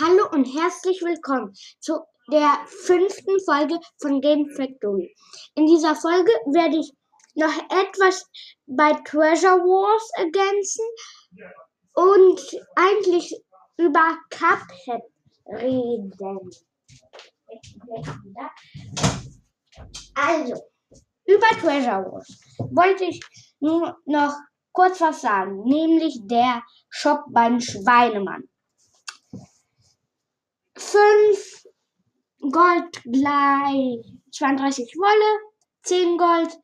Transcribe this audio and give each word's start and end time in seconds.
Hallo 0.00 0.28
und 0.30 0.44
herzlich 0.44 1.02
willkommen 1.02 1.52
zu 1.80 1.98
der 2.30 2.56
fünften 2.66 3.40
Folge 3.44 3.80
von 4.00 4.20
Game 4.20 4.48
Factory. 4.54 5.12
In 5.56 5.66
dieser 5.66 5.96
Folge 5.96 6.30
werde 6.52 6.78
ich 6.78 6.92
noch 7.34 7.52
etwas 7.68 8.24
bei 8.66 8.92
Treasure 9.04 9.58
Wars 9.58 10.08
ergänzen 10.14 10.84
und 11.94 12.40
eigentlich 12.76 13.42
über 13.76 14.16
Cuphead 14.30 15.02
reden. 15.46 16.12
Also, 20.14 20.62
über 21.26 21.48
Treasure 21.60 22.12
Wars 22.12 22.38
wollte 22.70 23.04
ich 23.04 23.20
nur 23.58 23.96
noch 24.04 24.36
kurz 24.70 25.00
was 25.00 25.22
sagen, 25.22 25.64
nämlich 25.64 26.20
der 26.22 26.62
Shop 26.88 27.24
beim 27.32 27.58
Schweinemann. 27.58 28.48
5 30.90 31.64
Gold 32.50 33.02
gleich 33.04 34.00
32 34.32 34.94
Wolle, 34.96 35.52
10 35.82 36.16
Gold, 36.16 36.58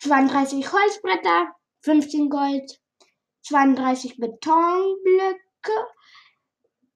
32 0.00 0.70
Holzbretter, 0.70 1.48
15 1.80 2.28
Gold, 2.28 2.78
32 3.42 4.18
Betonblöcke, 4.18 5.38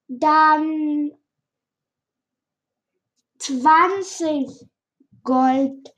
dann 0.07 1.11
20 3.39 4.69
Gold 5.23 5.89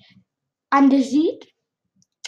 Andesit, 0.69 1.53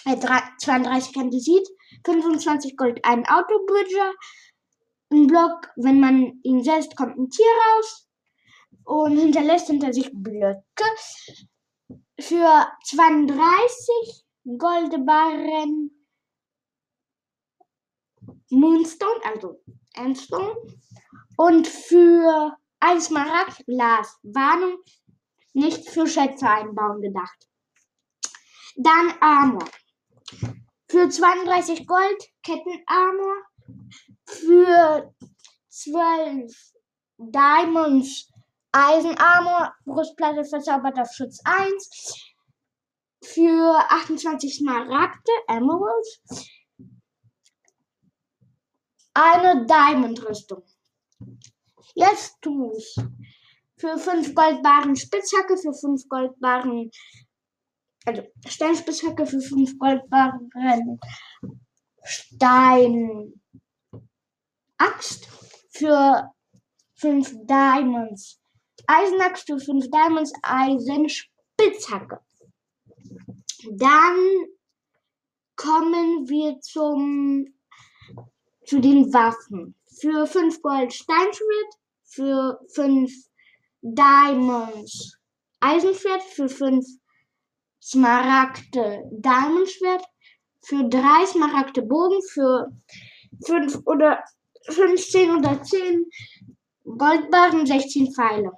äh, 0.04 0.18
32 0.18 1.16
Andesit, 1.16 1.68
25 2.04 2.76
Gold 2.76 3.00
ein 3.04 3.26
Autobridger, 3.26 4.14
ein 5.16 5.28
Block, 5.28 5.70
wenn 5.76 6.00
man 6.00 6.40
ihn 6.44 6.64
setzt, 6.64 6.96
kommt 6.96 7.18
ein 7.18 7.30
Tier 7.30 7.46
raus 7.46 8.10
und 8.84 9.18
hinterlässt 9.18 9.68
hinter 9.68 9.94
sich 9.94 10.12
Blöcke. 10.14 10.64
Für 12.20 12.68
32 12.86 14.26
Goldbarren 14.58 15.92
Moonstone, 18.50 19.22
also 19.26 19.62
Endstone. 19.94 20.56
Und 21.38 21.68
für 21.68 22.58
ein 22.80 23.02
Smaragdglas, 23.02 24.20
Warnung, 24.24 24.78
nicht 25.54 25.90
für 25.90 26.08
Schätze 26.08 26.48
einbauen 26.48 27.02
gedacht. 27.02 27.48
Dann 28.76 29.14
Armor. 29.20 29.66
Für 30.90 31.10
32 31.10 31.88
Gold 31.88 32.24
Kettenarmor 32.44 33.36
für 34.26 35.14
12 35.70 36.74
Diamonds 37.18 38.32
Eisenarmor, 38.72 39.74
Brustplatte 39.86 40.44
verzaubert 40.44 41.00
auf 41.00 41.10
Schutz 41.14 41.40
1. 41.46 42.34
Für 43.24 43.80
28 43.90 44.54
Smaragde, 44.54 45.32
Emeralds. 45.48 46.50
Eine 49.14 49.66
Diamond-Rüstung. 49.66 50.64
Jetzt 51.94 52.42
tue 52.42 52.76
ich 52.78 52.96
für 53.78 53.98
5 53.98 54.36
Goldbaren 54.36 54.96
Spitzhacke, 54.98 55.58
für 55.58 55.74
5 55.74 56.10
Goldbaren, 56.10 56.92
also 58.06 58.24
Steinspitzhacke, 58.46 59.26
für 59.26 59.40
5 59.40 59.80
Goldbaren 59.80 60.52
Stein 62.04 63.42
Axt 64.78 65.28
für 65.70 66.32
5 66.96 67.46
Diamonds. 67.46 68.40
Eisenaxt 68.88 69.48
für 69.48 69.60
5 69.60 69.90
Diamonds, 69.90 70.34
Eisenspitzhacke. 70.44 72.20
Dann 73.72 74.18
kommen 75.56 76.30
wir 76.30 76.60
zum, 76.62 77.54
zu 78.66 78.80
den 78.80 79.12
Waffen. 79.14 79.76
Für 80.00 80.28
5 80.28 80.62
Gold 80.62 80.94
Steinschwert, 80.94 81.74
für 82.04 82.60
5 82.74 83.12
Diamonds 83.82 85.18
Eisenschwert, 85.60 86.22
für 86.24 86.50
5 86.50 86.86
Smaragde 87.82 89.04
Diamondschwert, 89.12 90.04
für 90.62 90.84
3 90.88 91.26
Smaragde 91.26 91.82
Bogen, 91.82 92.22
für 92.34 92.72
5 93.46 93.80
oder 93.86 94.24
15 94.70 95.38
oder 95.38 95.62
10 95.62 96.06
Goldbarren, 96.84 97.66
16 97.66 98.14
Pfeile. 98.14 98.52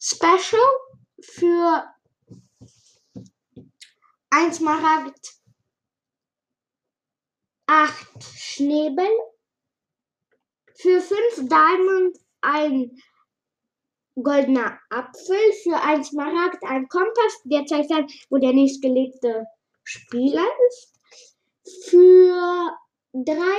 Special 0.00 0.60
für 1.20 1.84
1 4.30 4.56
Smaragd, 4.56 5.34
8 7.66 8.24
Schnäbel, 8.34 9.08
für 10.74 11.00
5 11.00 11.48
Diamond 11.48 12.18
ein 12.40 13.00
goldener 14.20 14.78
Apfel, 14.90 15.52
für 15.62 15.80
1 15.80 16.08
Smaragd 16.08 16.62
ein 16.64 16.88
Kompass, 16.88 17.40
der 17.44 17.64
zeigt 17.66 17.92
an, 17.92 18.06
wo 18.30 18.38
der 18.38 18.52
nächstgelegte 18.52 19.46
Spieler 19.84 20.46
ist. 20.68 20.98
Für 21.88 22.76
drei 23.12 23.58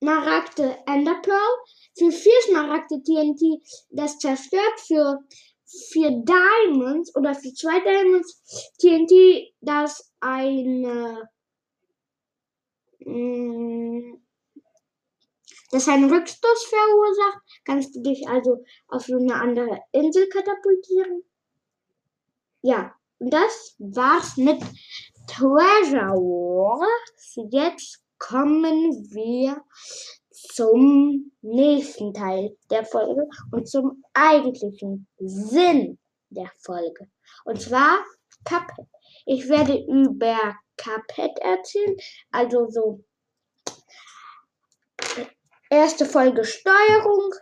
Smaragde 0.00 0.78
Enderpearl, 0.86 1.58
für 1.96 2.10
vier 2.10 2.40
Smaragde 2.46 3.02
TNT 3.02 3.62
das 3.90 4.18
zerstört, 4.18 4.80
für 4.86 5.20
vier 5.92 6.10
Diamonds 6.10 7.14
oder 7.16 7.34
für 7.34 7.52
zwei 7.54 7.80
Diamonds 7.80 8.42
TNT 8.78 9.54
das 9.60 10.12
eine 10.20 11.28
mm, 13.00 14.14
das 15.70 15.88
einen 15.88 16.08
Rückstoß 16.12 16.64
verursacht, 16.66 17.42
kannst 17.64 17.96
du 17.96 18.02
dich 18.02 18.28
also 18.28 18.64
auf 18.86 19.08
eine 19.10 19.34
andere 19.34 19.80
Insel 19.90 20.28
katapultieren. 20.28 21.24
Ja, 22.62 22.94
das 23.18 23.74
war's 23.78 24.36
mit 24.36 24.62
Treasure 25.26 26.14
Wars. 26.14 27.38
Jetzt 27.50 28.02
kommen 28.18 28.90
wir 29.10 29.62
zum 30.30 31.32
nächsten 31.42 32.12
Teil 32.12 32.56
der 32.70 32.84
Folge 32.84 33.26
und 33.50 33.68
zum 33.68 34.02
eigentlichen 34.12 35.06
Sinn 35.18 35.98
der 36.30 36.50
Folge. 36.58 37.08
Und 37.44 37.60
zwar 37.60 38.04
Cuphead. 38.44 38.86
Ich 39.26 39.48
werde 39.48 39.78
über 39.88 40.56
Cuphead 40.76 41.38
erzählen, 41.38 41.96
also 42.30 42.68
so 42.68 43.04
erste 45.70 46.04
Folge 46.04 46.44
Steuerung, 46.44 47.34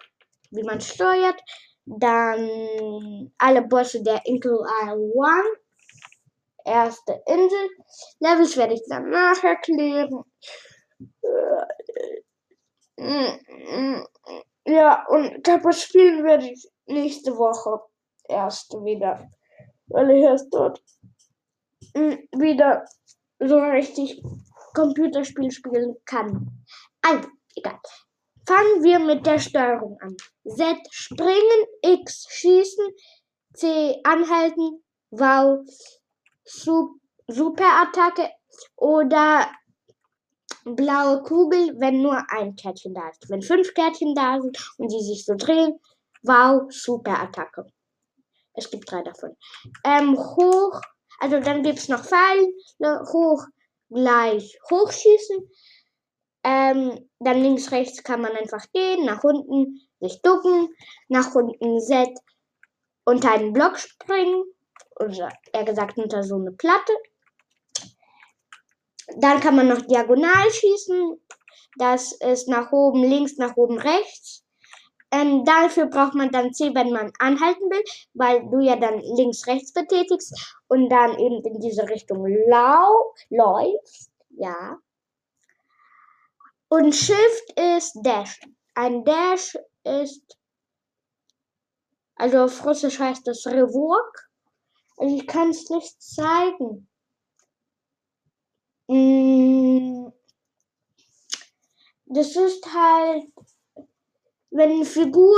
wie 0.50 0.62
man 0.62 0.81
steuert, 0.81 1.41
dann 1.84 3.32
alle 3.38 3.62
Bosse 3.62 4.03
der 4.03 4.25
Intel 4.26 4.59
Isle 4.84 5.12
One 5.14 5.62
erste 6.65 7.23
Insel. 7.27 7.69
Levels 8.21 8.56
werde 8.56 8.75
ich 8.75 8.83
dann 8.89 9.11
nachher 9.11 9.56
klären. 9.56 10.25
Ja, 14.65 15.06
und 15.09 15.45
Tapas 15.45 15.83
spielen 15.83 16.25
werde 16.25 16.50
ich 16.50 16.71
nächste 16.87 17.37
Woche 17.37 17.81
erst 18.28 18.73
wieder. 18.84 19.28
Weil 19.87 20.11
ich 20.11 20.23
erst 20.23 20.53
dort 20.53 20.83
wieder 21.95 22.84
so 23.39 23.59
richtig 23.59 24.23
Computerspiel 24.75 25.50
spielen 25.50 25.97
kann. 26.05 26.65
Also, 27.03 27.29
egal. 27.56 27.79
Fangen 28.47 28.82
wir 28.82 28.99
mit 28.99 29.26
der 29.26 29.38
Steuerung 29.38 29.99
an. 30.00 30.17
Z 30.47 30.79
springen, 30.91 31.67
X 31.82 32.26
schießen, 32.31 32.88
C 33.55 34.00
anhalten, 34.05 34.82
V 35.11 35.65
Superattacke 36.44 38.31
oder 38.77 39.49
blaue 40.65 41.23
Kugel, 41.23 41.75
wenn 41.79 42.03
nur 42.03 42.23
ein 42.29 42.56
Kärtchen 42.56 42.94
da 42.94 43.09
ist. 43.09 43.29
Wenn 43.29 43.43
fünf 43.43 43.75
Kärtchen 43.75 44.15
da 44.15 44.41
sind 44.41 44.56
und 44.79 44.91
sie 44.91 45.00
sich 45.00 45.25
so 45.25 45.35
drehen, 45.35 45.79
wow, 46.23 46.62
Superattacke. 46.71 47.67
Es 48.55 48.71
gibt 48.71 48.91
drei 48.91 49.03
davon. 49.03 49.37
Ähm, 49.85 50.17
hoch, 50.17 50.81
also 51.21 51.41
dann 51.41 51.62
gibt 51.62 51.79
es 51.79 51.89
noch 51.89 52.05
Pfeile, 52.05 52.53
hoch, 53.12 53.44
gleich 53.89 54.59
hochschießen. 54.71 55.50
Ähm, 56.44 57.11
dann 57.21 57.43
links, 57.43 57.71
rechts 57.71 58.03
kann 58.03 58.21
man 58.21 58.33
einfach 58.33 58.65
gehen, 58.73 59.05
nach 59.05 59.23
unten 59.23 59.81
sich 60.00 60.21
ducken, 60.23 60.69
nach 61.09 61.35
unten 61.35 61.81
Z 61.81 62.11
unter 63.05 63.33
einen 63.33 63.53
Block 63.53 63.79
springen 63.79 64.44
oder 65.00 65.31
eher 65.53 65.65
gesagt 65.65 65.99
unter 65.99 66.23
so 66.23 66.37
eine 66.37 66.53
Platte. 66.53 66.93
Dann 69.17 69.41
kann 69.41 69.56
man 69.56 69.69
noch 69.69 69.83
diagonal 69.83 70.50
schießen. 70.50 71.21
Das 71.77 72.12
ist 72.12 72.49
nach 72.49 72.73
oben 72.73 73.03
links, 73.03 73.37
nach 73.37 73.56
oben 73.56 73.79
rechts. 73.79 74.44
Ähm, 75.11 75.44
dafür 75.44 75.87
braucht 75.87 76.15
man 76.15 76.31
dann 76.31 76.55
C, 76.55 76.75
wenn 76.75 76.91
man 76.91 77.12
anhalten 77.19 77.71
will, 77.71 77.83
weil 78.15 78.49
du 78.49 78.61
ja 78.61 78.77
dann 78.77 78.99
links, 79.00 79.47
rechts 79.47 79.73
betätigst 79.73 80.59
und 80.69 80.89
dann 80.89 81.19
eben 81.19 81.44
in 81.44 81.61
diese 81.61 81.87
Richtung 81.87 82.27
lau 82.49 83.15
läufst. 83.29 84.11
Ja. 84.31 84.79
Und 86.69 86.94
Shift 86.94 87.59
ist 87.59 87.93
Dash. 88.03 88.41
Ein 88.75 89.05
Dash 89.05 89.55
ist, 89.85 90.39
also 92.15 92.44
auf 92.44 92.65
Russisch 92.65 92.99
heißt 92.99 93.27
das 93.27 93.47
Revok. 93.47 94.31
Also 95.02 95.16
ich 95.16 95.26
kann 95.26 95.50
es 95.50 95.69
nicht 95.69 96.00
zeigen. 96.00 96.88
Mm. 98.87 100.12
Das 102.04 102.37
ist 102.37 102.64
halt, 102.72 103.25
wenn 104.50 104.70
eine 104.70 104.84
Figur 104.84 105.37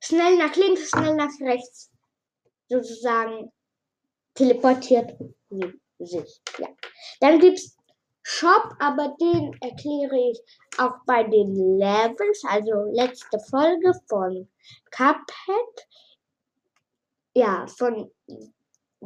schnell 0.00 0.36
nach 0.38 0.56
links, 0.56 0.88
schnell 0.88 1.14
nach 1.14 1.30
rechts 1.42 1.92
sozusagen 2.68 3.52
teleportiert 4.34 5.16
sich. 6.00 6.42
Ja. 6.58 6.66
Dann 7.20 7.38
gibt 7.38 7.58
es 7.58 7.76
Shop, 8.24 8.74
aber 8.80 9.14
den 9.20 9.56
erkläre 9.60 10.30
ich 10.32 10.42
auch 10.78 10.96
bei 11.06 11.22
den 11.22 11.78
Levels, 11.78 12.42
also 12.48 12.90
letzte 12.90 13.38
Folge 13.38 13.92
von 14.08 14.48
Cuphead. 14.90 15.86
Ja, 17.34 17.64
von 17.68 18.10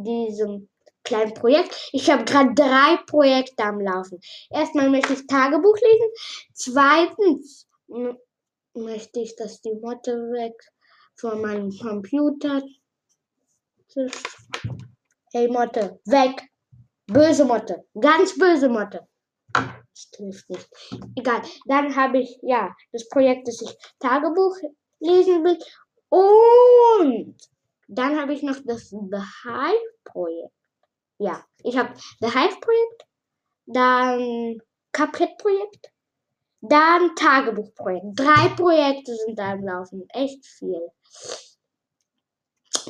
diesem 0.02 0.68
kleinen 1.04 1.34
Projekt. 1.34 1.90
Ich 1.92 2.10
habe 2.10 2.24
gerade 2.24 2.54
drei 2.54 2.98
Projekte 3.06 3.64
am 3.64 3.80
Laufen. 3.80 4.20
Erstmal 4.50 4.90
möchte 4.90 5.14
ich 5.14 5.26
Tagebuch 5.26 5.76
lesen. 5.76 6.10
Zweitens 6.54 7.68
möchte 8.74 9.20
ich, 9.20 9.34
dass 9.36 9.60
die 9.60 9.74
Motte 9.74 10.12
weg 10.32 10.54
von 11.16 11.40
meinem 11.40 11.70
Computer. 11.78 12.62
Hey 15.32 15.48
Motte, 15.48 16.00
weg! 16.04 16.50
Böse 17.06 17.44
Motte, 17.44 17.84
ganz 18.00 18.38
böse 18.38 18.68
Motte. 18.68 19.04
Das 19.52 20.10
trifft 20.12 20.48
nicht. 20.48 20.68
Egal. 21.16 21.42
Dann 21.66 21.96
habe 21.96 22.20
ich, 22.20 22.38
ja, 22.42 22.72
das 22.92 23.08
Projekt, 23.08 23.48
dass 23.48 23.60
ich 23.60 23.76
Tagebuch 23.98 24.56
lesen 25.00 25.42
will. 25.42 25.58
Und 26.08 27.36
dann 27.90 28.20
habe 28.20 28.32
ich 28.32 28.42
noch 28.42 28.56
das 28.64 28.90
The 28.90 29.22
Hive-Projekt. 29.42 30.54
Ja, 31.18 31.44
ich 31.64 31.76
habe 31.76 31.92
The 32.20 32.28
Hive-Projekt, 32.28 33.06
dann 33.66 34.58
Cuphead-Projekt, 34.92 35.92
dann 36.60 37.14
Tagebuch-Projekt. 37.16 38.06
Drei 38.14 38.48
Projekte 38.50 39.14
sind 39.16 39.38
da 39.38 39.54
im 39.54 39.64
Laufen. 39.64 40.06
Echt 40.10 40.46
viel. 40.46 40.80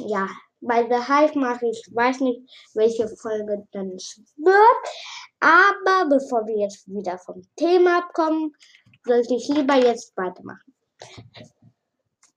Ja, 0.06 0.28
bei 0.60 0.82
The 0.82 1.06
Hive 1.06 1.38
mache 1.38 1.66
ich, 1.66 1.82
weiß 1.94 2.20
nicht, 2.20 2.42
welche 2.74 3.08
Folge 3.08 3.66
dann 3.72 3.92
es 3.92 4.20
wird. 4.36 4.56
Aber 5.40 6.08
bevor 6.10 6.46
wir 6.46 6.58
jetzt 6.58 6.86
wieder 6.88 7.16
vom 7.18 7.42
Thema 7.56 8.00
abkommen, 8.00 8.52
sollte 9.06 9.34
ich 9.34 9.48
lieber 9.48 9.76
jetzt 9.76 10.14
weitermachen. 10.16 10.74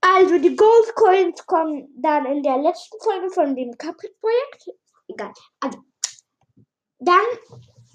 Also 0.06 0.38
die 0.38 0.54
Gold 0.54 0.94
Coins 0.96 1.46
kommen 1.46 1.88
dann 1.96 2.26
in 2.26 2.42
der 2.42 2.58
letzten 2.58 3.00
Folge 3.00 3.30
von 3.30 3.56
dem 3.56 3.72
Capri-Projekt. 3.78 4.78
Egal. 5.08 5.32
Also 5.60 5.78
dann 6.98 7.24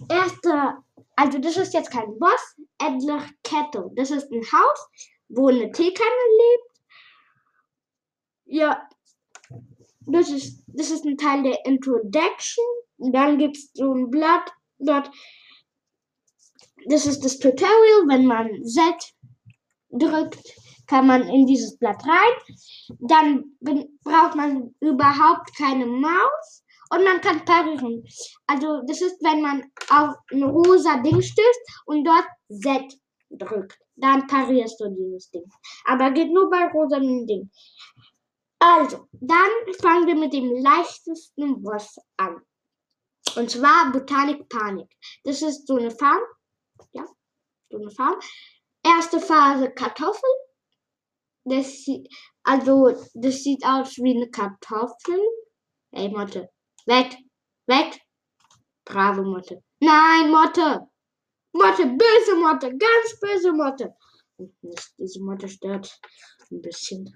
erster, 0.09 0.83
also 1.15 1.38
das 1.38 1.57
ist 1.57 1.73
jetzt 1.75 1.91
kein 1.91 2.17
Boss, 2.17 2.56
Adler 2.79 3.23
Kettle. 3.44 3.91
Das 3.95 4.09
ist 4.09 4.31
ein 4.31 4.41
Haus, 4.41 4.89
wo 5.27 5.50
eine 5.50 5.71
Teekanne 5.71 6.09
lebt. 6.39 6.81
Ja, 8.45 8.89
das 10.07 10.31
ist, 10.31 10.63
das 10.65 10.89
ist 10.89 11.06
ein 11.06 11.15
Teil 11.15 11.44
der 11.44 11.63
Introduction. 11.65 12.65
Dann 12.97 13.38
gibt 13.38 13.56
es 13.56 13.69
so 13.73 13.94
ein 13.94 14.09
Blatt 14.09 14.51
dort. 14.79 15.11
Das 16.88 17.06
ist 17.06 17.23
das 17.23 17.38
Tutorial. 17.38 18.07
Wenn 18.07 18.25
man 18.25 18.65
Z 18.65 19.13
drückt, 19.91 20.56
kann 20.89 21.07
man 21.07 21.27
in 21.30 21.45
dieses 21.45 21.77
Blatt 21.77 22.03
rein. 22.03 22.97
Dann 23.00 23.44
braucht 24.03 24.36
man 24.36 24.75
überhaupt 24.81 25.56
keine 25.56 25.86
Maus 25.86 26.63
und 26.89 27.03
man 27.03 27.21
kann 27.21 27.45
parieren. 27.45 28.03
Also 28.47 28.81
das 28.88 29.01
ist, 29.01 29.21
wenn 29.21 29.41
man 29.41 29.63
auf 29.89 30.15
ein 30.31 30.44
rosa 30.44 30.97
Ding 30.97 31.21
stößt 31.21 31.83
und 31.86 32.03
dort 32.03 32.25
Z 32.50 32.94
drückt. 33.30 33.77
Dann 33.95 34.25
parierst 34.27 34.80
du 34.80 34.89
dieses 34.89 35.30
Ding. 35.30 35.45
Aber 35.86 36.12
geht 36.12 36.31
nur 36.31 36.50
bei 36.50 36.68
rosa 36.68 37.00
Ding. 37.00 37.51
Also, 38.62 39.07
dann 39.12 39.50
fangen 39.81 40.07
wir 40.07 40.15
mit 40.15 40.33
dem 40.33 40.51
leichtesten 40.51 41.62
Boss 41.63 41.95
an. 42.18 42.42
Und 43.35 43.50
zwar 43.50 43.92
Botanik 43.92 44.50
Panik. 44.50 44.89
Das 45.24 45.42
ist 45.42 45.65
so 45.68 45.77
eine 45.77 45.92
Farm. 45.92 46.21
Ja, 46.92 47.06
so 47.69 47.77
eine 47.77 47.92
Farm. 47.92 48.19
Erste 48.83 49.19
Phase 49.19 49.71
Kartoffel. 49.71 50.30
Das 51.45 51.83
sieht, 51.83 52.07
also, 52.44 52.89
das 53.13 53.44
sieht 53.44 53.63
aus 53.65 53.97
wie 53.97 54.15
eine 54.15 54.30
Kartoffel. 54.30 55.19
Ey, 55.91 56.09
Motte. 56.09 56.50
Weg. 56.86 57.18
Weg. 57.68 58.01
Bravo, 58.86 59.24
Motte. 59.24 59.63
Nein, 59.80 60.30
Motte. 60.31 60.88
Motte, 61.53 61.86
böse 61.86 62.36
Motte. 62.36 62.69
Ganz 62.77 63.19
böse 63.19 63.53
Motte. 63.53 63.95
Diese 64.97 65.21
Motte 65.21 65.47
stört 65.47 66.00
ein 66.51 66.62
bisschen. 66.62 67.13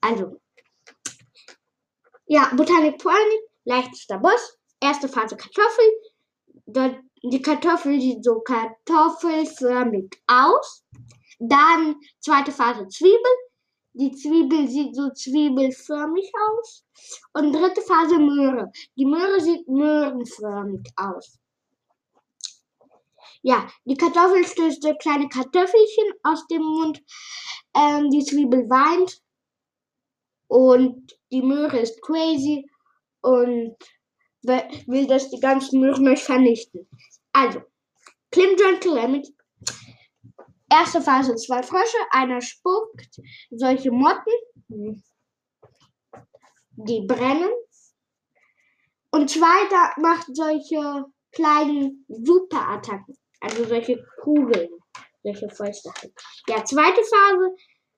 Also, 0.00 0.40
ja, 2.26 2.52
Botanik 2.54 2.98
Panik, 3.02 3.42
leichtester 3.64 4.18
Boss, 4.18 4.58
erste 4.80 5.08
Phase 5.08 5.36
Kartoffel. 5.36 6.94
Die 7.22 7.42
Kartoffel 7.42 8.00
sieht 8.00 8.24
so 8.24 8.40
kartoffelförmig 8.40 10.10
aus. 10.26 10.84
Dann 11.38 11.96
zweite 12.20 12.52
Phase 12.52 12.86
Zwiebel. 12.88 13.32
Die 13.94 14.12
Zwiebel 14.12 14.68
sieht 14.68 14.96
so 14.96 15.10
zwiebelförmig 15.10 16.30
aus. 16.50 16.84
Und 17.32 17.52
dritte 17.52 17.80
Phase 17.82 18.18
Möhre. 18.18 18.70
Die 18.96 19.06
Möhre 19.06 19.40
sieht 19.40 19.68
möhrenförmig 19.68 20.90
aus. 20.96 21.38
Ja, 23.42 23.68
die 23.84 23.96
Kartoffel 23.96 24.44
stößt 24.46 24.86
kleine 25.00 25.28
Kartoffelchen 25.28 26.12
aus 26.22 26.46
dem 26.46 26.62
Mund. 26.62 27.02
Ähm, 27.74 28.10
die 28.10 28.24
Zwiebel 28.24 28.68
weint. 28.70 29.20
Und 30.48 31.16
die 31.30 31.42
Möhre 31.42 31.78
ist 31.78 32.00
crazy 32.02 32.68
und 33.20 33.76
will, 34.42 35.06
dass 35.06 35.30
die 35.30 35.40
ganzen 35.40 35.80
Möhren 35.80 36.06
euch 36.08 36.22
vernichten. 36.22 36.88
Also, 37.32 37.60
Klim 38.30 38.56
John 38.58 38.80
Calamity. 38.80 39.34
Erste 40.70 41.00
Phase 41.00 41.34
zwei 41.36 41.62
Frösche, 41.62 41.98
einer 42.10 42.40
spuckt 42.40 43.20
solche 43.50 43.90
Motten, 43.90 45.02
die 46.76 47.06
brennen. 47.06 47.50
Und 49.10 49.30
zweiter 49.30 49.92
macht 50.00 50.26
solche 50.34 51.04
kleinen 51.32 52.04
Superattacken, 52.08 53.16
also 53.40 53.64
solche 53.64 54.04
Kugeln, 54.22 54.70
solche 55.22 55.48
Fäuste 55.50 55.92
halt. 56.00 56.12
Ja, 56.48 56.64
zweite 56.64 57.02
Phase, 57.02 57.54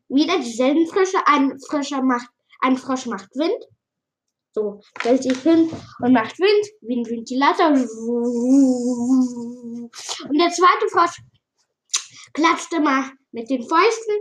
wieder 0.09 0.39
dieselben 0.39 0.87
Frösche, 0.87 1.19
ein 1.27 1.59
Fröscher 1.61 2.03
macht 2.03 2.29
ein 2.61 2.77
Frosch 2.77 3.07
macht 3.07 3.35
Wind. 3.37 3.65
So, 4.53 4.81
stellt 4.99 5.23
sich 5.23 5.39
hin 5.41 5.71
und 6.01 6.13
macht 6.13 6.39
Wind, 6.39 6.67
wie 6.81 6.99
ein 6.99 7.07
Ventilator. 7.07 7.69
Und 10.29 10.39
der 10.39 10.51
zweite 10.51 10.89
Frosch 10.91 11.21
klatscht 12.33 12.73
immer 12.73 13.11
mit 13.33 13.51
den 13.51 13.63
Fäusten. 13.63 14.15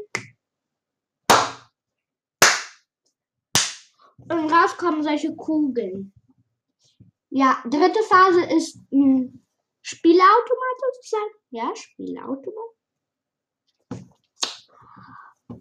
Und 4.30 4.52
raus 4.52 4.76
kommen 4.78 5.04
solche 5.04 5.36
Kugeln. 5.36 6.14
Ja, 7.30 7.62
dritte 7.66 8.02
Phase 8.04 8.44
ist 8.46 8.78
ein 8.92 9.46
Spielautomat 9.82 10.78
sozusagen. 10.94 11.32
Ja, 11.52 11.76
Spielautomat. 11.76 12.76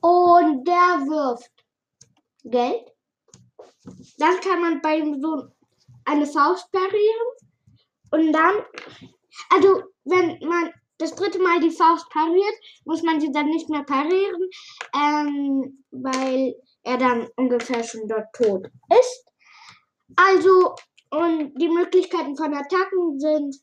Und 0.01 0.65
der 0.67 1.07
wirft 1.07 1.53
Geld. 2.45 2.91
Dann 4.19 4.41
kann 4.41 4.61
man 4.61 4.81
bei 4.81 5.01
so 5.21 5.49
eine 6.05 6.27
Faust 6.27 6.71
parieren. 6.71 7.29
Und 8.11 8.33
dann, 8.33 8.65
also 9.51 9.83
wenn 10.05 10.39
man 10.49 10.73
das 10.99 11.15
dritte 11.15 11.41
Mal 11.41 11.61
die 11.61 11.71
Faust 11.71 12.09
pariert, 12.11 12.55
muss 12.85 13.03
man 13.03 13.21
sie 13.21 13.33
dann 13.33 13.47
nicht 13.47 13.69
mehr 13.69 13.83
parieren, 13.83 14.49
ähm, 14.95 15.85
weil 15.91 16.55
er 16.83 16.99
dann 16.99 17.29
ungefähr 17.37 17.83
schon 17.83 18.07
dort 18.07 18.33
tot 18.33 18.67
ist. 19.01 19.25
Also, 20.17 20.75
und 21.11 21.55
die 21.57 21.69
Möglichkeiten 21.69 22.37
von 22.37 22.55
Attacken 22.55 23.19
sind 23.19 23.57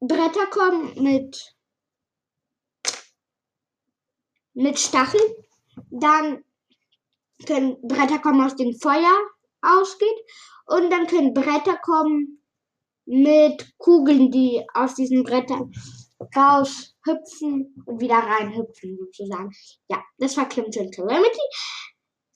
Bretter 0.00 0.46
kommen 0.46 1.02
mit, 1.02 1.54
mit 4.52 4.78
Stacheln. 4.78 5.34
Dann 5.90 6.44
können 7.46 7.80
Bretter 7.82 8.18
kommen, 8.18 8.44
aus 8.44 8.56
dem 8.56 8.74
Feuer 8.78 9.18
ausgeht. 9.62 10.18
Und 10.66 10.90
dann 10.90 11.06
können 11.06 11.34
Bretter 11.34 11.76
kommen 11.78 12.43
mit 13.06 13.76
Kugeln, 13.78 14.30
die 14.30 14.64
aus 14.74 14.94
diesen 14.94 15.24
Brettern 15.24 15.72
raushüpfen 16.34 17.74
und 17.84 18.00
wieder 18.00 18.16
reinhüpfen, 18.16 18.96
sozusagen. 18.98 19.50
Ja, 19.88 20.02
das 20.18 20.36
war 20.36 20.48
Clinton 20.48 20.90
Calamity. 20.90 21.40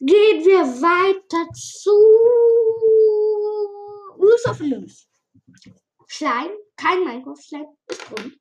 Gehen 0.01 0.45
wir 0.45 0.61
weiter 0.61 1.53
zu 1.55 1.91
Rules 4.17 4.47
of 4.47 4.61
Loose. 4.61 5.07
Schleim, 6.07 6.51
kein 6.77 7.05
Minecraft-Schleim, 7.05 7.67
ist 7.89 8.11
drum. 8.11 8.33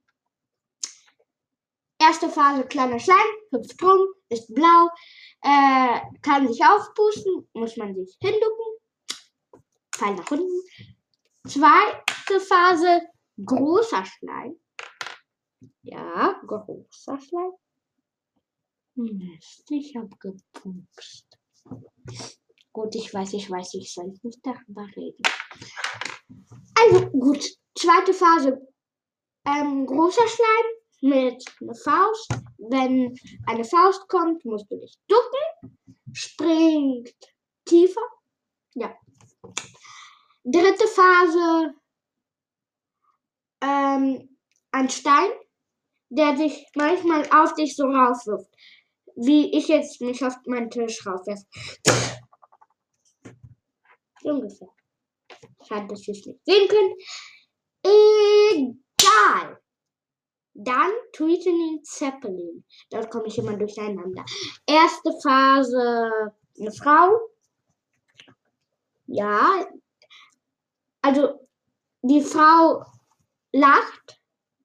Erste 1.99 2.29
Phase, 2.29 2.63
kleiner 2.65 2.99
Schleim, 2.99 3.17
hüpft 3.51 3.81
rum, 3.81 4.07
ist 4.29 4.53
blau, 4.53 4.89
äh, 5.41 5.99
kann 6.21 6.47
sich 6.47 6.63
aufpusten, 6.63 7.49
muss 7.53 7.75
man 7.75 7.95
sich 7.95 8.15
hinducken, 8.21 8.77
Fall 9.95 10.15
nach 10.15 10.31
unten. 10.31 10.61
Zweite 12.27 12.39
Phase, 12.41 13.01
großer 13.45 14.03
Schleim. 14.03 14.59
Ja, 15.83 16.37
großer 16.45 17.19
Schleim. 17.21 17.51
Mist, 18.95 19.63
ich 19.71 19.95
hab 19.95 20.19
gepupst. 20.19 21.37
Gut, 22.73 22.95
ich 22.95 23.13
weiß, 23.13 23.31
ich 23.33 23.49
weiß, 23.49 23.75
ich 23.75 23.93
soll 23.93 24.13
nicht 24.23 24.45
darüber 24.45 24.85
reden. 24.97 25.23
Also 26.75 27.09
gut, 27.11 27.45
zweite 27.75 28.13
Phase. 28.13 28.67
Ähm, 29.45 29.85
großer 29.85 30.27
Schleim 30.27 31.13
mit 31.13 31.45
einer 31.61 31.75
Faust. 31.75 32.29
Wenn 32.57 33.17
eine 33.45 33.63
Faust 33.63 34.05
kommt, 34.09 34.43
musst 34.43 34.69
du 34.69 34.77
dich 34.77 34.97
ducken. 35.07 35.77
Springt 36.11 37.15
tiefer. 37.63 38.01
Ja. 38.73 38.93
Dritte 40.43 40.87
Phase. 40.87 41.73
Ähm, 43.61 44.37
ein 44.71 44.89
Stein, 44.89 45.29
der 46.09 46.37
sich 46.37 46.65
manchmal 46.75 47.27
auf 47.31 47.53
dich 47.55 47.75
so 47.75 47.85
raufwirft. 47.85 48.51
Wie 49.15 49.57
ich 49.57 49.67
jetzt 49.67 49.99
mich 50.01 50.23
auf 50.23 50.35
meinen 50.45 50.69
Tisch 50.69 51.05
raufwerfe. 51.05 51.45
Ungefähr. 54.23 54.67
Schade, 55.67 55.87
dass 55.87 56.07
ihr 56.07 56.13
es 56.13 56.25
nicht 56.25 56.45
sehen 56.45 56.67
könnt. 56.67 56.93
Egal. 57.83 59.59
Dann 60.53 60.91
Tweeteny 61.13 61.81
Zeppelin. 61.83 62.63
Dort 62.89 63.09
komme 63.09 63.27
ich 63.27 63.37
immer 63.37 63.55
durcheinander. 63.55 64.25
Erste 64.65 65.11
Phase 65.23 66.33
eine 66.59 66.71
Frau. 66.71 67.19
Ja. 69.07 69.67
Also 71.01 71.47
die 72.01 72.21
Frau 72.21 72.83
lacht 73.51 74.19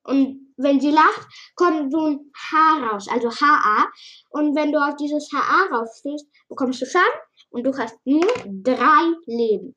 und 0.05 0.53
wenn 0.57 0.81
sie 0.81 0.91
lacht, 0.91 1.27
kommt 1.55 1.93
so 1.93 2.07
ein 2.07 2.33
Haar 2.35 2.93
raus, 2.93 3.09
also 3.09 3.31
HA. 3.31 3.91
Und 4.31 4.55
wenn 4.55 4.73
du 4.73 4.79
auf 4.79 4.97
dieses 4.97 5.29
HA 5.33 5.75
raufstehst, 5.75 6.27
bekommst 6.49 6.83
du 6.83 6.87
Schaden 6.87 7.21
und 7.51 7.65
du 7.65 7.77
hast 7.77 7.99
nur 8.05 8.27
drei 8.47 9.13
Leben 9.27 9.75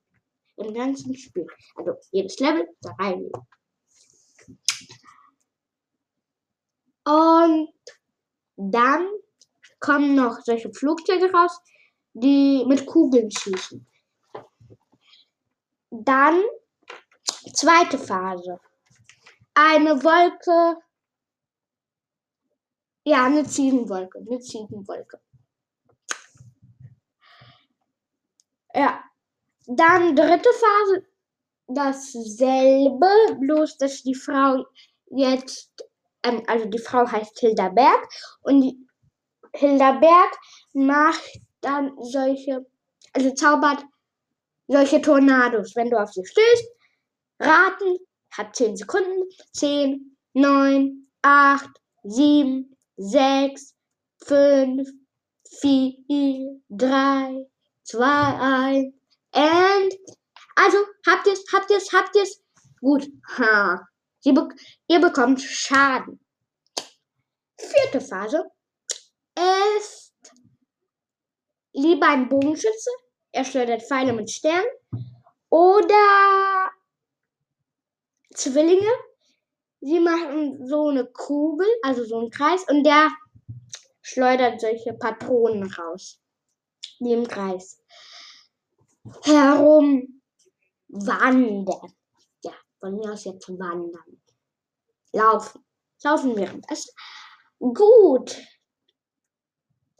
im 0.57 0.73
ganzen 0.73 1.15
Spiel. 1.15 1.47
Also 1.75 1.93
jedes 2.11 2.39
Level 2.39 2.67
drei 2.81 3.11
Leben. 3.11 3.47
Und 7.05 7.69
dann 8.57 9.07
kommen 9.79 10.15
noch 10.15 10.39
solche 10.43 10.73
Flugzeuge 10.73 11.31
raus, 11.31 11.59
die 12.13 12.65
mit 12.67 12.85
Kugeln 12.85 13.29
schießen. 13.29 13.85
Dann 15.91 16.41
zweite 17.53 17.99
Phase. 17.99 18.59
Eine 19.55 20.03
Wolke. 20.03 20.81
Ja, 23.03 23.25
eine 23.25 23.45
Ziegenwolke. 23.45 24.19
Eine 24.19 24.39
Ziegenwolke. 24.39 25.19
Ja. 28.73 29.03
Dann 29.67 30.15
dritte 30.15 30.49
Phase. 30.49 31.07
Dasselbe, 31.67 33.39
bloß 33.39 33.77
dass 33.79 34.03
die 34.03 34.13
Frau 34.13 34.65
jetzt 35.07 35.85
ähm, 36.25 36.43
also 36.47 36.65
die 36.65 36.79
Frau 36.79 37.09
heißt 37.09 37.39
Hilda 37.39 37.69
Berg 37.69 38.07
und 38.41 38.61
die 38.61 38.87
Hilda 39.53 39.93
Berg 39.93 40.37
macht 40.73 41.39
dann 41.61 41.95
solche, 42.01 42.65
also 43.13 43.31
zaubert 43.33 43.83
solche 44.67 45.01
Tornados. 45.01 45.75
Wenn 45.75 45.89
du 45.89 45.97
auf 45.97 46.11
sie 46.11 46.25
stößt, 46.25 46.67
raten, 47.39 47.97
hat 48.37 48.55
10 48.55 48.77
Sekunden, 48.77 49.23
10, 49.53 50.17
9, 50.33 51.07
8, 51.21 51.69
7, 52.03 52.75
6, 52.97 53.75
5, 54.25 54.87
4, 55.59 56.61
3, 56.69 57.45
2, 57.83 58.03
1, 58.03 58.93
and, 59.33 59.93
also, 60.55 60.77
habt 61.05 61.27
ihr's, 61.27 61.43
habt 61.51 61.69
ihr's, 61.69 61.91
habt 61.91 62.15
ihr's? 62.15 62.41
Gut, 62.79 63.07
ha. 63.37 63.87
Be 64.23 64.47
ihr 64.87 64.99
bekommt 64.99 65.41
Schaden. 65.41 66.19
Vierte 67.59 68.01
Phase 68.01 68.43
ist 69.35 70.13
lieber 71.73 72.07
ein 72.07 72.27
Bogenschütze. 72.27 72.89
Er 73.31 73.45
schleudert 73.45 73.83
Pfeile 73.83 74.13
mit 74.13 74.31
Sternen. 74.31 74.65
Oder 75.49 76.71
Zwillinge. 78.35 78.91
Sie 79.81 79.99
machen 79.99 80.67
so 80.67 80.89
eine 80.89 81.05
Kugel, 81.05 81.67
also 81.83 82.05
so 82.05 82.19
einen 82.19 82.29
Kreis, 82.29 82.63
und 82.69 82.83
der 82.83 83.09
schleudert 84.01 84.61
solche 84.61 84.93
Patronen 84.93 85.71
raus, 85.71 86.19
die 86.99 87.13
im 87.13 87.27
Kreis 87.27 87.81
herum 89.23 90.21
wandern 90.87 91.65
von 92.85 92.95
mir 92.97 93.11
aus 93.11 93.23
jetzt 93.25 93.49
wandern. 93.49 94.21
Laufen. 95.11 95.65
Laufen 96.03 96.35
währenddessen. 96.35 96.93
Gut. 97.59 98.37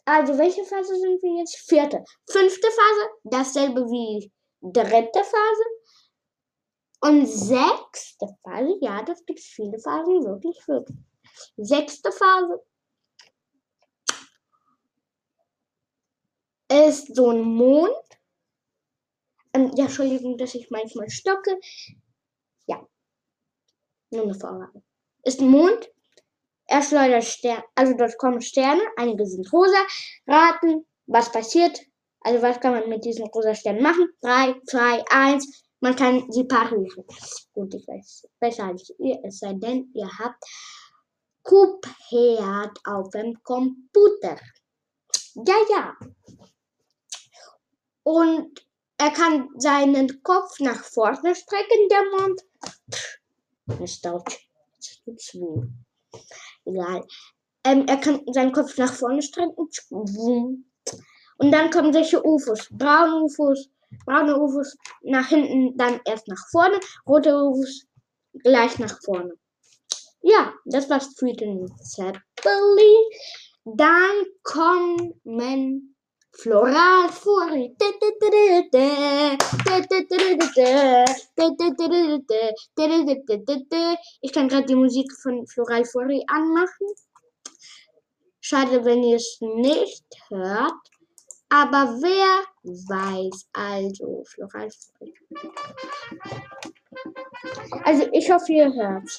Also, 0.06 0.38
welche 0.38 0.64
Phase 0.64 0.96
sind 1.00 1.22
wir 1.24 1.40
jetzt? 1.40 1.58
Vierte. 1.68 2.04
Fünfte 2.30 2.68
Phase, 2.68 3.10
dasselbe 3.24 3.82
wie 3.90 4.32
dritte 4.62 5.24
Phase. 5.24 5.64
Und 7.06 7.28
sechste 7.28 8.28
Phase, 8.44 8.78
ja, 8.82 9.04
das 9.04 9.24
gibt 9.26 9.40
viele 9.40 9.78
Phasen, 9.78 10.24
wirklich, 10.26 10.58
wirklich. 10.68 10.98
Sechste 11.58 12.12
Phase 12.12 12.64
ist 16.72 17.16
so 17.16 17.30
ein 17.30 17.42
Mond. 17.42 17.92
Ähm, 19.54 19.72
ja, 19.76 19.86
Entschuldigung, 19.86 20.38
dass 20.38 20.56
ich 20.56 20.70
manchmal 20.72 21.10
stocke. 21.10 21.60
Nur 24.12 24.24
eine 24.24 24.36
Vorlage. 24.36 24.82
Ist 25.24 25.42
ein 25.42 25.50
Mond. 25.50 25.92
Er 26.68 26.82
schleudert 26.82 27.26
Sterne. 27.26 27.64
Also 27.76 27.94
dort 27.98 28.18
kommen 28.18 28.42
Sterne. 28.42 28.82
Einige 28.96 29.26
sind 29.26 29.52
rosa. 29.52 29.78
Raten, 30.26 30.86
was 31.06 31.32
passiert. 31.32 31.82
Also 32.22 32.42
was 32.42 32.60
kann 32.60 32.74
man 32.74 32.90
mit 32.90 33.04
diesen 33.06 33.28
rosa 33.28 33.54
Sternen 33.54 33.84
machen? 33.84 34.08
3, 34.22 34.56
2, 34.68 35.04
1. 35.10 35.65
Man 35.86 35.96
kann 35.96 36.32
sie 36.32 36.46
parieren. 36.46 37.06
Gut, 37.54 37.76
ich 37.76 37.88
weiß 37.88 38.28
besser 38.40 38.64
als 38.64 38.92
ihr. 38.98 39.20
Es 39.24 39.38
sei 39.38 39.54
denn, 39.54 39.92
ihr 39.94 40.10
habt 40.18 40.44
Cuphead 41.44 42.72
auf 42.86 43.12
dem 43.12 43.38
Computer. 43.44 44.36
Ja, 45.36 45.56
ja. 45.70 45.96
Und 48.02 48.66
er 48.98 49.12
kann 49.12 49.48
seinen 49.58 50.24
Kopf 50.24 50.60
nach 50.60 50.84
vorne 50.84 51.36
strecken, 51.36 51.88
der 51.92 52.04
Mond. 52.18 52.42
Jetzt 53.80 54.02
tut's 54.02 55.36
weh. 55.36 55.68
Egal. 56.66 57.06
Ähm, 57.64 57.86
er 57.88 57.98
kann 57.98 58.22
seinen 58.34 58.54
Kopf 58.54 58.76
nach 58.80 58.92
vorne 58.92 59.22
strecken. 59.22 59.70
Und 61.38 61.52
dann 61.52 61.70
kommen 61.70 61.94
solche 61.94 62.26
UFOs. 62.26 62.70
Braune 62.72 63.26
UFOs, 63.26 63.70
braune 64.06 64.38
UFOs 64.38 64.76
nach 65.04 65.28
hinten, 65.28 65.78
dann 65.78 66.00
erst 66.06 66.28
nach 66.28 66.48
vorne. 66.52 66.80
Rote 67.08 67.36
UFOs 67.36 67.86
gleich 68.44 68.80
nach 68.80 69.00
vorne. 69.04 69.34
Ja, 70.22 70.54
das 70.66 70.90
war's 70.90 71.14
für 71.18 71.32
den 71.34 71.68
Zeppelin. 71.78 72.24
Dann 73.64 74.26
kommen 74.44 75.96
Floralfuri. 76.38 77.76
Ich 84.22 84.34
kann 84.34 84.48
gerade 84.50 84.66
die 84.66 84.76
Musik 84.76 85.12
von 85.22 85.48
Floralfuri 85.48 86.24
anmachen. 86.28 86.88
Schade, 88.42 88.84
wenn 88.84 89.04
ihr 89.04 89.16
es 89.16 89.38
nicht 89.40 90.06
hört. 90.30 90.74
Aber 91.50 91.98
wer 92.02 92.44
weiß 92.64 93.48
also 93.54 94.24
Floralfuri? 94.26 95.14
Also 97.84 98.08
ich 98.12 98.32
hoffe, 98.32 98.52
ihr 98.52 98.74
hört. 98.74 99.10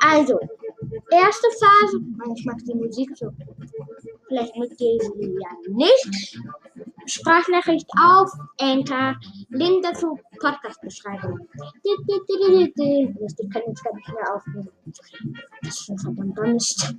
Also, 0.00 0.40
erste 1.10 1.48
Phase, 1.60 2.00
ich 2.34 2.44
mag 2.44 2.58
die 2.64 2.74
Musik 2.74 3.10
so. 3.16 3.30
Vielleicht 4.28 4.56
mögt 4.56 4.80
ihr 4.80 4.94
ja 4.94 5.50
nicht. 5.68 6.38
Sprachnachricht 7.06 7.88
auf 7.98 8.32
Anchor. 8.60 9.16
Link 9.50 9.82
dazu 9.82 10.18
Podcast-Beschreibung. 10.40 11.38
Ich 11.82 11.96
kann 13.50 13.62
jetzt 13.66 13.84
gar 13.84 13.94
nicht 13.94 14.08
mehr 14.08 14.34
aufnehmen. 14.34 14.68
Das 15.62 15.74
ist 15.74 15.84
schon 15.86 15.98
verdammt 15.98 16.38
Mist. 16.38 16.94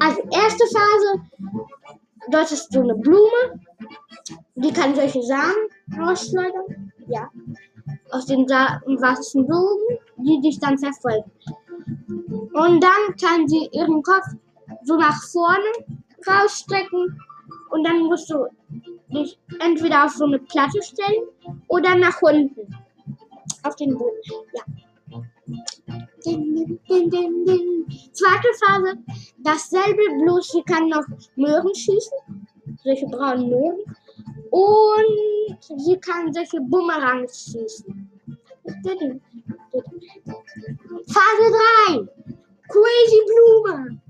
Also, 0.00 0.20
erste 0.30 0.64
Phase. 0.66 1.22
Dort 2.30 2.52
ist 2.52 2.72
so 2.72 2.80
eine 2.80 2.94
Blume. 2.94 3.60
Die 4.56 4.72
kann 4.72 4.94
solche 4.94 5.22
Samen 5.22 5.68
rausschneiden. 5.98 6.92
Ja. 7.08 7.30
Aus 8.10 8.26
den 8.26 8.46
wachsen 8.48 9.46
Blumen, 9.46 9.98
die 10.16 10.40
dich 10.40 10.58
dann 10.58 10.78
verfolgen. 10.78 11.30
Und 12.58 12.82
dann 12.82 13.16
kann 13.20 13.46
sie 13.46 13.68
ihren 13.72 14.02
Kopf 14.02 14.26
so 14.82 14.96
nach 14.96 15.22
vorne 15.30 15.70
rausstrecken 16.26 17.20
und 17.70 17.84
dann 17.84 18.00
musst 18.00 18.28
du 18.30 18.46
dich 19.08 19.38
entweder 19.60 20.06
auf 20.06 20.12
so 20.12 20.24
eine 20.24 20.40
Platte 20.40 20.82
stellen 20.82 21.22
oder 21.68 21.94
nach 21.94 22.20
unten 22.20 22.76
auf 23.62 23.76
den 23.76 23.96
Boden. 23.96 24.16
Ja. 24.54 24.62
Din, 26.24 26.80
din, 26.88 27.10
din, 27.10 27.86
Zweite 28.12 28.48
Phase, 28.60 28.98
dasselbe, 29.38 30.02
bloß 30.24 30.48
sie 30.48 30.62
kann 30.62 30.88
noch 30.88 31.04
Möhren 31.36 31.72
schießen, 31.72 32.46
solche 32.82 33.06
braunen 33.06 33.48
Möhren. 33.48 33.78
Und 34.50 35.58
sie 35.78 35.96
kann 35.98 36.32
solche 36.32 36.60
Bumerangs 36.60 37.52
schießen. 37.52 38.10
Phase 41.06 41.46
3. 41.86 42.37
Crazy 42.68 43.20
Blume. 43.26 44.00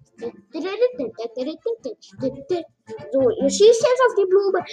So, 3.13 3.31
ihr 3.31 3.51
schießt 3.51 3.83
jetzt 3.87 4.03
auf 4.09 4.15
die 4.19 4.27
Blume. 4.27 4.65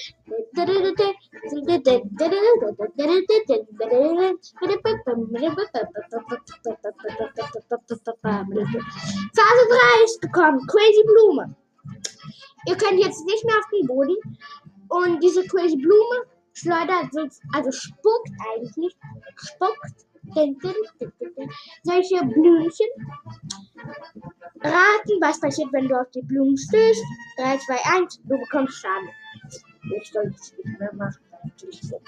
Phase 9.35 9.63
3 9.69 10.03
ist 10.03 10.21
gekommen. 10.21 10.65
Crazy 10.67 11.03
Blume. 11.05 11.55
Ihr 12.67 12.77
könnt 12.77 12.99
jetzt 12.99 13.23
nicht 13.25 13.45
mehr 13.45 13.57
auf 13.59 13.69
den 13.71 13.85
Boden. 13.87 14.15
Und 14.89 15.23
diese 15.23 15.45
Crazy 15.45 15.77
Blume 15.77 16.25
schleudert, 16.53 17.11
also 17.53 17.71
spuckt 17.71 18.31
eigentlich 18.49 18.75
nicht, 18.77 18.97
spuckt 19.37 20.05
solche 21.83 22.25
Blümchen. 22.25 22.87
Raten, 24.61 25.21
was 25.21 25.39
passiert, 25.39 25.71
wenn 25.71 25.87
du 25.87 25.95
auf 25.95 26.09
die 26.11 26.21
Blumen 26.21 26.57
stößt. 26.57 27.03
3, 27.37 27.57
2, 27.57 27.75
1, 27.97 28.21
du 28.23 28.37
bekommst 28.37 28.79
Schaden. 28.79 29.09
Ich 30.01 30.11
soll 30.11 30.33
es 30.35 30.53
nicht 30.63 30.79
mehr 30.79 30.93
machen. 30.93 31.21
Natürlich 31.43 31.81
so. 31.81 32.01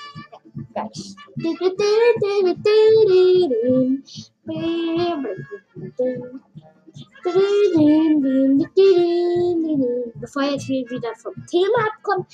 Bevor 10.15 10.43
jetzt 10.43 10.67
wieder 10.67 11.13
vom 11.15 11.34
Thema 11.45 11.88
abkommt, 11.88 12.27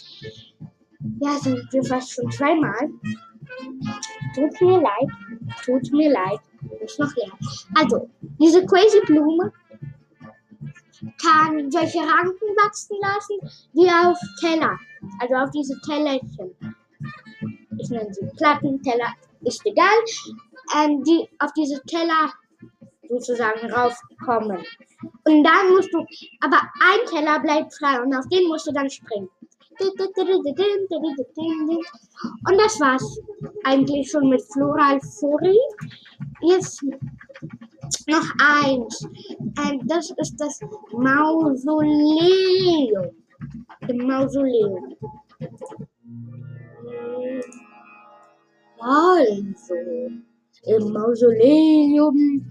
ja, 1.19 1.37
sind 1.39 1.67
wir 1.71 1.83
fast 1.83 2.11
schon 2.13 2.31
zweimal. 2.31 2.89
Tut 4.35 4.61
mir 4.61 4.81
leid. 4.81 5.09
Tut 5.65 5.91
mir 5.91 6.11
leid. 6.11 6.39
Muss 6.81 6.99
noch 6.99 7.15
lernen. 7.15 7.37
Also, 7.75 8.09
diese 8.39 8.65
Crazy 8.65 9.01
Blume 9.05 9.51
kann 11.21 11.69
solche 11.69 11.99
Ranken 11.99 12.47
wachsen 12.63 12.97
lassen, 13.01 13.65
wie 13.73 13.89
auf 13.89 14.17
Teller. 14.39 14.77
Also 15.19 15.35
auf 15.35 15.51
diese 15.51 15.79
Tellerchen. 15.81 16.55
Ich 17.77 17.89
nenne 17.89 18.13
sie 18.13 18.25
Plattenteller, 18.37 19.13
ist 19.41 19.65
egal. 19.65 19.97
Ähm, 20.77 21.03
die 21.03 21.27
auf 21.39 21.51
diese 21.53 21.81
Teller 21.83 22.31
sozusagen 23.09 23.69
raufkommen. 23.71 24.63
Und 25.25 25.43
dann 25.43 25.69
musst 25.71 25.93
du, 25.93 26.05
aber 26.39 26.61
ein 26.61 27.05
Teller 27.09 27.39
bleibt 27.39 27.73
frei 27.75 28.01
und 28.01 28.13
auf 28.15 28.27
den 28.29 28.47
musst 28.47 28.67
du 28.67 28.71
dann 28.71 28.89
springen. 28.89 29.29
Und 32.49 32.57
das 32.57 32.79
war's 32.79 33.19
eigentlich 33.63 34.09
schon 34.09 34.29
mit 34.29 34.41
Floral 34.53 34.99
Furi. 35.01 35.57
Jetzt 36.41 36.83
noch 38.07 38.25
eins. 38.39 39.07
Und 39.39 39.91
das 39.91 40.11
ist 40.17 40.37
das 40.37 40.59
Mausoleum. 40.91 42.31
Im 43.87 44.07
Mausoleum. 44.07 44.95
Also, 48.79 49.75
im 50.63 50.91
Mausoleum 50.91 52.45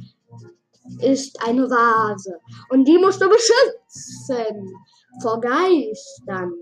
ist 1.00 1.38
eine 1.46 1.68
Vase. 1.68 2.38
Und 2.70 2.86
die 2.86 2.98
musst 2.98 3.20
du 3.20 3.28
beschützen 3.28 4.74
vor 5.20 5.40
Geistern. 5.40 6.52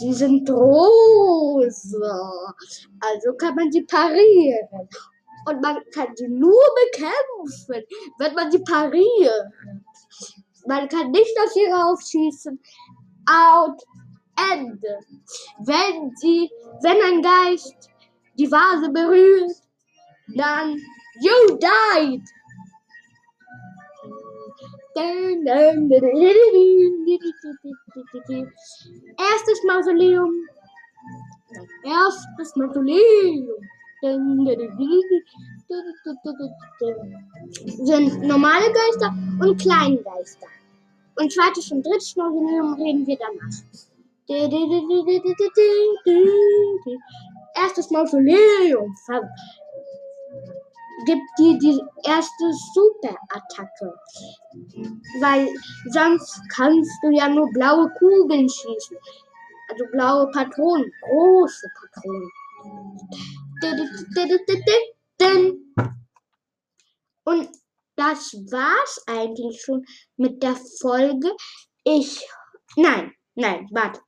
Sie 0.00 0.14
sind 0.14 0.48
rosa. 0.48 2.54
Also 3.00 3.34
kann 3.36 3.54
man 3.54 3.70
sie 3.70 3.82
parieren. 3.82 4.88
Und 5.46 5.60
man 5.60 5.78
kann 5.92 6.16
sie 6.16 6.28
nur 6.28 6.64
bekämpfen, 6.84 7.84
wenn 8.18 8.34
man 8.34 8.50
sie 8.50 8.60
pariert. 8.60 9.46
Man 10.66 10.88
kann 10.88 11.10
nicht 11.10 11.36
auf 11.42 11.50
sie 11.52 11.66
raufschießen. 11.66 12.58
Out. 13.26 13.82
Ende. 14.52 15.00
Wenn 15.58 16.16
sie, 16.16 16.50
wenn 16.82 17.02
ein 17.02 17.22
Geist 17.22 17.90
die 18.38 18.50
Vase 18.50 18.90
berührt, 18.90 19.52
dann 20.34 20.78
you 21.20 21.58
died. 21.58 22.22
Erstes 29.18 29.62
Mausoleum. 29.66 30.48
Erstes 31.84 32.56
Mausoleum. 32.56 33.48
Sind 37.84 38.22
normale 38.22 38.72
Geister 38.72 39.14
und 39.40 39.60
kleine 39.60 39.98
Geister. 39.98 40.46
Und 41.16 41.30
zweites 41.32 41.70
und 41.70 41.84
drittes 41.86 42.16
Mausoleum 42.16 42.74
reden 42.74 43.06
wir 43.06 43.18
danach. 43.18 43.54
Erstes 47.54 47.90
Mausoleum 47.90 48.94
gibt 51.04 51.22
dir 51.38 51.58
die 51.58 51.80
erste 52.04 52.52
Superattacke. 52.74 53.94
Weil 55.20 55.48
sonst 55.90 56.40
kannst 56.54 56.90
du 57.02 57.10
ja 57.10 57.28
nur 57.28 57.50
blaue 57.52 57.90
Kugeln 57.98 58.48
schießen. 58.48 58.96
Also 59.68 59.84
blaue 59.92 60.30
Patronen, 60.32 60.90
große 61.02 61.68
Patronen. 61.78 62.30
Und 67.24 67.48
das 67.96 68.32
war's 68.50 69.04
eigentlich 69.06 69.62
schon 69.62 69.84
mit 70.16 70.42
der 70.42 70.56
Folge. 70.80 71.30
Ich. 71.84 72.26
Nein, 72.76 73.12
nein, 73.34 73.68
warte. 73.70 74.00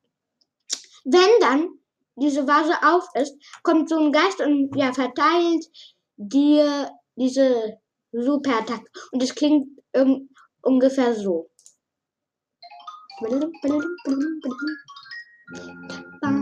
Wenn 1.04 1.30
dann 1.40 1.68
diese 2.16 2.46
Vase 2.46 2.74
auf 2.82 3.04
ist, 3.14 3.34
kommt 3.62 3.88
so 3.88 3.98
ein 3.98 4.12
Geist 4.12 4.40
und 4.40 4.74
ja, 4.76 4.92
verteilt 4.92 5.66
dir 6.28 6.90
diese 7.16 7.78
Superattacke. 8.12 8.84
Und 9.12 9.22
es 9.22 9.34
klingt 9.34 9.68
um, 9.94 10.28
ungefähr 10.62 11.14
so. 11.14 11.50
Bam. 16.20 16.41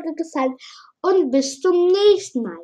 es 0.00 0.16
gefallen 0.16 0.56
und 1.02 1.30
bis 1.30 1.60
zum 1.60 1.88
nächsten 1.88 2.42
Mal. 2.42 2.58